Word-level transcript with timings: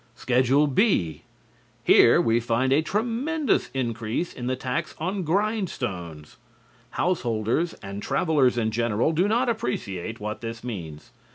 Schedule 0.15 0.65
B 0.65 1.21
Here 1.83 2.19
we 2.19 2.39
find 2.39 2.73
a 2.73 2.81
tremendous 2.81 3.69
increase 3.71 4.33
in 4.33 4.47
the 4.47 4.55
tax 4.55 4.95
on 4.97 5.21
grindstones. 5.21 6.37
Householders 6.97 7.75
and 7.83 8.01
travelers 8.01 8.57
in 8.57 8.71
general 8.71 9.11
do 9.11 9.27
not 9.27 9.47
appreciate 9.47 10.19
what 10.19 10.41
this 10.41 10.63
means. 10.63 11.11